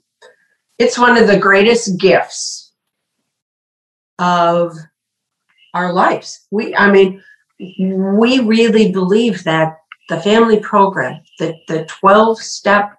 it's 0.78 0.98
one 0.98 1.16
of 1.16 1.26
the 1.26 1.38
greatest 1.38 1.98
gifts 1.98 2.72
of 4.18 4.76
our 5.74 5.92
lives. 5.92 6.46
We, 6.50 6.74
I 6.74 6.90
mean, 6.90 7.22
we 7.58 8.40
really 8.40 8.92
believe 8.92 9.44
that 9.44 9.76
the 10.08 10.20
family 10.20 10.60
program, 10.60 11.20
the, 11.38 11.54
the 11.68 11.84
12 11.86 12.38
step 12.38 12.96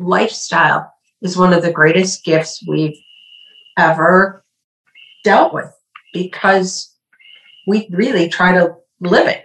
lifestyle 0.00 0.92
is 1.22 1.36
one 1.36 1.52
of 1.52 1.62
the 1.62 1.72
greatest 1.72 2.24
gifts 2.24 2.64
we've 2.66 2.98
ever 3.76 4.44
dealt 5.22 5.52
with 5.52 5.72
because 6.12 6.94
we 7.66 7.88
really 7.90 8.28
try 8.28 8.52
to 8.52 8.74
live 9.00 9.28
it. 9.28 9.44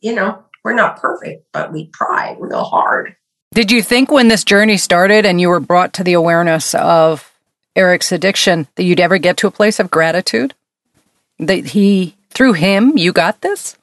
You 0.00 0.14
know, 0.14 0.44
we're 0.62 0.74
not 0.74 1.00
perfect, 1.00 1.46
but 1.52 1.72
we 1.72 1.86
try 1.88 2.36
real 2.38 2.64
hard. 2.64 3.16
Did 3.54 3.70
you 3.70 3.82
think 3.82 4.10
when 4.10 4.28
this 4.28 4.44
journey 4.44 4.76
started 4.76 5.26
and 5.26 5.40
you 5.40 5.48
were 5.48 5.60
brought 5.60 5.92
to 5.94 6.04
the 6.04 6.14
awareness 6.14 6.74
of 6.74 7.32
Eric's 7.76 8.12
addiction 8.12 8.66
that 8.76 8.84
you'd 8.84 9.00
ever 9.00 9.18
get 9.18 9.36
to 9.38 9.46
a 9.46 9.50
place 9.50 9.78
of 9.78 9.90
gratitude? 9.90 10.54
That 11.38 11.66
he, 11.66 12.14
through 12.30 12.54
him, 12.54 12.96
you 12.96 13.12
got 13.12 13.40
this? 13.40 13.76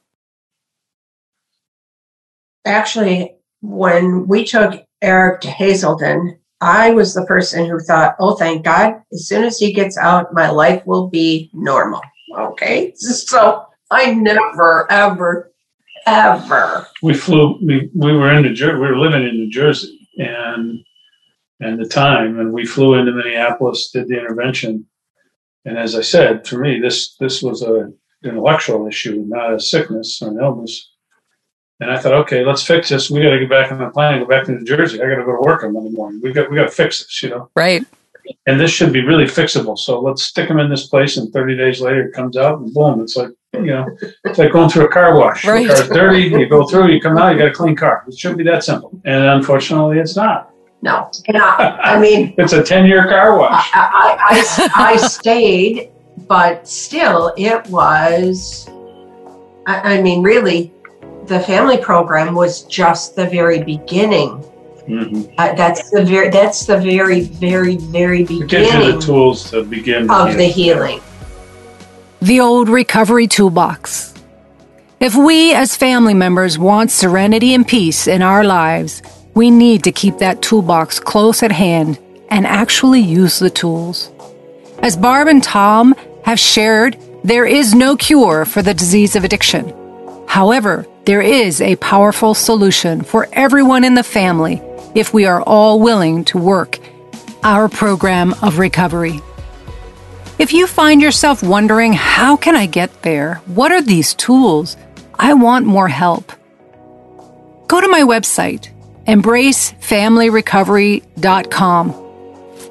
Actually, 2.64 3.34
when 3.60 4.26
we 4.26 4.44
took 4.44 4.84
Eric 5.02 5.40
to 5.42 5.50
Hazelden, 5.50 6.38
I 6.60 6.90
was 6.90 7.14
the 7.14 7.24
person 7.26 7.66
who 7.66 7.78
thought, 7.80 8.16
oh, 8.20 8.36
thank 8.36 8.64
God, 8.64 9.00
as 9.12 9.26
soon 9.26 9.44
as 9.44 9.58
he 9.58 9.72
gets 9.72 9.96
out, 9.96 10.34
my 10.34 10.50
life 10.50 10.86
will 10.86 11.08
be 11.08 11.50
normal. 11.52 12.02
Okay. 12.36 12.92
So 13.00 13.64
I 13.90 14.14
never, 14.14 14.86
ever 14.90 15.50
ever. 16.06 16.86
We 17.02 17.14
flew. 17.14 17.58
We, 17.64 17.90
we 17.94 18.12
were 18.12 18.32
in 18.32 18.42
New 18.42 18.54
Jersey. 18.54 18.74
We 18.74 18.86
were 18.86 18.98
living 18.98 19.22
in 19.22 19.36
New 19.36 19.50
Jersey, 19.50 20.08
and 20.18 20.80
and 21.60 21.78
the 21.78 21.88
time, 21.88 22.38
and 22.38 22.52
we 22.52 22.64
flew 22.64 22.94
into 22.94 23.12
Minneapolis, 23.12 23.90
did 23.90 24.08
the 24.08 24.18
intervention, 24.18 24.86
and 25.64 25.78
as 25.78 25.94
I 25.94 26.00
said, 26.00 26.46
for 26.46 26.58
me, 26.58 26.80
this 26.80 27.16
this 27.16 27.42
was 27.42 27.62
a 27.62 27.92
an 28.22 28.32
intellectual 28.32 28.86
issue, 28.86 29.24
not 29.26 29.54
a 29.54 29.60
sickness 29.60 30.20
or 30.20 30.30
an 30.30 30.40
illness. 30.40 30.89
And 31.80 31.90
I 31.90 31.98
thought, 31.98 32.12
okay, 32.12 32.44
let's 32.44 32.62
fix 32.62 32.90
this. 32.90 33.10
We 33.10 33.22
got 33.22 33.30
to 33.30 33.38
get 33.38 33.48
back 33.48 33.72
on 33.72 33.78
the 33.78 33.88
plane, 33.88 34.20
go 34.20 34.26
back 34.26 34.44
to 34.44 34.52
New 34.52 34.64
Jersey. 34.64 35.00
I 35.00 35.08
got 35.08 35.16
to 35.16 35.24
go 35.24 35.32
to 35.32 35.42
work 35.42 35.64
on 35.64 35.72
Monday 35.72 35.90
morning. 35.90 36.20
We 36.22 36.32
got 36.32 36.50
we 36.50 36.56
got 36.56 36.64
to 36.64 36.70
fix 36.70 36.98
this, 36.98 37.22
you 37.22 37.30
know. 37.30 37.50
Right 37.54 37.84
and 38.46 38.60
this 38.60 38.70
should 38.70 38.92
be 38.92 39.04
really 39.04 39.24
fixable. 39.24 39.78
So 39.78 40.00
let's 40.00 40.22
stick 40.22 40.48
them 40.48 40.58
in 40.58 40.70
this 40.70 40.86
place, 40.86 41.16
and 41.16 41.32
30 41.32 41.56
days 41.56 41.80
later 41.80 42.08
it 42.08 42.12
comes 42.12 42.36
out, 42.36 42.60
and 42.60 42.72
boom, 42.72 43.00
it's 43.00 43.16
like 43.16 43.30
you 43.52 43.66
know, 43.66 43.86
it's 44.24 44.38
like 44.38 44.52
going 44.52 44.68
through 44.68 44.86
a 44.86 44.88
car 44.88 45.16
wash. 45.16 45.44
Right. 45.44 45.66
The 45.66 45.74
car's 45.74 45.88
dirty, 45.88 46.22
you 46.22 46.48
go 46.48 46.66
through, 46.66 46.92
you 46.92 47.00
come 47.00 47.18
out, 47.18 47.32
you 47.32 47.38
got 47.38 47.48
a 47.48 47.52
clean 47.52 47.74
car. 47.74 48.04
It 48.06 48.16
should 48.16 48.36
be 48.36 48.44
that 48.44 48.64
simple, 48.64 48.90
and 49.04 49.24
unfortunately, 49.24 49.98
it's 49.98 50.16
not. 50.16 50.50
No, 50.82 51.10
and 51.26 51.36
I, 51.36 51.78
I 51.82 52.00
mean, 52.00 52.34
it's 52.38 52.52
a 52.52 52.62
10 52.62 52.86
year 52.86 53.06
car 53.08 53.38
wash. 53.38 53.70
I, 53.74 54.16
I, 54.28 54.82
I, 54.84 54.92
I 54.92 54.96
stayed, 54.96 55.90
but 56.26 56.66
still, 56.66 57.34
it 57.36 57.66
was. 57.68 58.68
I 59.66 60.00
mean, 60.00 60.22
really, 60.22 60.72
the 61.30 61.40
family 61.40 61.78
program 61.78 62.34
was 62.34 62.64
just 62.64 63.16
the 63.16 63.26
very 63.26 63.62
beginning 63.62 64.44
Mm-hmm. 64.90 65.34
Uh, 65.38 65.52
that's 65.54 65.90
the 65.90 66.04
very 66.04 66.30
that's 66.30 66.66
the 66.66 66.78
very 66.78 67.20
very 67.20 67.76
very 67.76 68.24
beginning. 68.24 68.44
It 68.44 68.48
gives 68.48 68.74
you 68.74 68.92
the 68.92 68.98
tools 68.98 69.50
to 69.50 69.62
begin 69.62 70.10
of 70.10 70.36
the 70.36 70.46
healing. 70.46 71.00
The 72.20 72.40
old 72.40 72.68
recovery 72.68 73.28
toolbox. 73.28 74.14
If 74.98 75.14
we 75.14 75.54
as 75.54 75.76
family 75.76 76.14
members 76.14 76.58
want 76.58 76.90
serenity 76.90 77.54
and 77.54 77.66
peace 77.66 78.08
in 78.08 78.20
our 78.20 78.42
lives, 78.42 79.00
we 79.34 79.50
need 79.50 79.84
to 79.84 79.92
keep 79.92 80.18
that 80.18 80.42
toolbox 80.42 80.98
close 80.98 81.42
at 81.44 81.52
hand 81.52 81.98
and 82.28 82.46
actually 82.46 83.00
use 83.00 83.38
the 83.38 83.50
tools. 83.50 84.10
As 84.80 84.96
Barb 84.96 85.28
and 85.28 85.42
Tom 85.42 85.94
have 86.24 86.40
shared, 86.40 86.98
there 87.22 87.46
is 87.46 87.74
no 87.74 87.96
cure 87.96 88.44
for 88.44 88.60
the 88.60 88.74
disease 88.74 89.14
of 89.14 89.24
addiction. 89.24 89.72
However, 90.26 90.86
there 91.06 91.22
is 91.22 91.62
a 91.62 91.76
powerful 91.76 92.34
solution 92.34 93.00
for 93.02 93.26
everyone 93.32 93.84
in 93.84 93.94
the 93.94 94.02
family 94.02 94.60
if 94.94 95.14
we 95.14 95.24
are 95.24 95.40
all 95.42 95.80
willing 95.80 96.26
to 96.26 96.36
work 96.36 96.78
our 97.42 97.70
program 97.70 98.34
of 98.42 98.58
recovery. 98.58 99.18
If 100.38 100.52
you 100.52 100.66
find 100.66 101.00
yourself 101.00 101.42
wondering, 101.42 101.94
how 101.94 102.36
can 102.36 102.54
I 102.54 102.66
get 102.66 103.00
there? 103.02 103.36
What 103.46 103.72
are 103.72 103.80
these 103.80 104.12
tools? 104.14 104.76
I 105.18 105.32
want 105.34 105.64
more 105.66 105.88
help. 105.88 106.32
Go 107.66 107.80
to 107.80 107.88
my 107.88 108.02
website, 108.02 108.68
embracefamilyrecovery.com, 109.06 111.94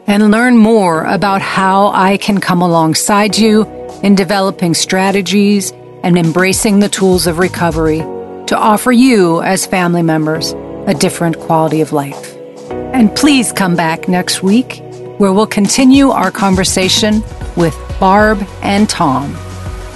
and 0.07 0.31
learn 0.31 0.57
more 0.57 1.03
about 1.05 1.41
how 1.41 1.87
I 1.87 2.17
can 2.17 2.39
come 2.39 2.61
alongside 2.61 3.35
you 3.37 3.65
in 4.03 4.13
developing 4.13 4.75
strategies 4.75 5.71
and 6.03 6.15
embracing 6.17 6.79
the 6.79 6.89
tools 6.89 7.27
of 7.27 7.39
recovery 7.39 8.01
to 8.49 8.57
offer 8.57 8.91
you, 8.91 9.41
as 9.43 9.65
family 9.67 10.01
members, 10.01 10.53
a 10.87 10.95
different 10.95 11.39
quality 11.39 11.81
of 11.81 11.93
life. 11.93 12.35
And 12.71 13.15
please 13.15 13.51
come 13.51 13.75
back 13.75 14.07
next 14.07 14.41
week 14.41 14.81
where 15.19 15.31
we'll 15.31 15.45
continue 15.45 16.09
our 16.09 16.31
conversation 16.31 17.21
with 17.55 17.75
Barb 17.99 18.43
and 18.63 18.89
Tom. 18.89 19.35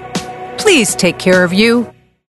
please 0.58 0.94
take 0.94 1.18
care 1.18 1.44
of 1.44 1.52
you 1.52 1.93